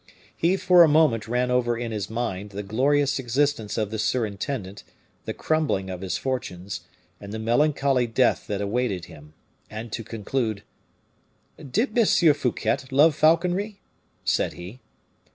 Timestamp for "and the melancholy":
7.19-8.07